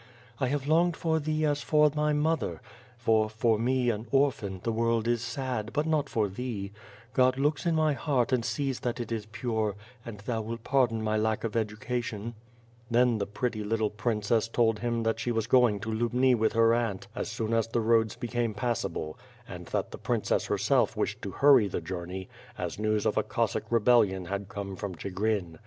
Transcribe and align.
I 0.39 0.47
have 0.47 0.65
longed 0.67 0.97
for 0.97 1.19
thee 1.19 1.45
as 1.45 1.61
for 1.61 1.91
my 1.95 2.11
mother; 2.11 2.59
for, 2.97 3.29
for 3.29 3.59
me, 3.59 3.91
an 3.91 4.07
orphan, 4.09 4.59
the 4.63 4.71
world 4.71 5.07
is 5.07 5.21
sad, 5.21 5.71
but 5.73 5.85
not 5.85 6.09
for 6.09 6.27
thee 6.27 6.71
God 7.13 7.37
looks 7.37 7.67
in 7.67 7.75
my 7.75 7.93
heart 7.93 8.31
and 8.31 8.43
sees 8.43 8.79
that 8.79 8.99
it 8.99 9.11
is 9.11 9.27
pure 9.27 9.75
and 10.03 10.19
thou 10.21 10.41
wilt 10.41 10.63
pardon 10.63 11.03
my 11.03 11.17
lack 11.17 11.43
of 11.43 11.55
education" 11.55 12.33
Then 12.89 13.19
the 13.19 13.27
pretty 13.27 13.63
little 13.63 13.91
princess 13.91 14.47
told 14.47 14.79
him 14.79 15.03
that 15.03 15.19
she 15.19 15.31
was 15.31 15.45
going 15.45 15.79
to 15.81 15.91
Lubni 15.91 16.33
with 16.33 16.53
her 16.53 16.73
aunt 16.73 17.07
as 17.13 17.29
soon 17.29 17.53
as 17.53 17.67
the 17.67 17.79
roads 17.79 18.15
became 18.15 18.55
passable 18.55 19.19
and 19.47 19.67
that 19.67 19.91
^he 19.91 20.01
Princess 20.01 20.47
herself 20.47 20.97
wished 20.97 21.21
to 21.21 21.29
hurry 21.29 21.67
the 21.67 21.79
journey, 21.79 22.27
as 22.57 22.79
news 22.79 23.05
of 23.05 23.17
a 23.19 23.23
Cossack 23.23 23.65
rebellion 23.71 24.25
had 24.25 24.49
come 24.49 24.75
from 24.75 24.95
Chigrin. 24.95 25.59